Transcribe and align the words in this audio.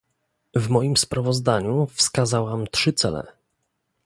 W 0.55 0.69
moim 0.69 0.97
sprawozdaniu 0.97 1.87
wskazałam 1.93 2.67
trzy 2.67 2.93
cele 2.93 3.27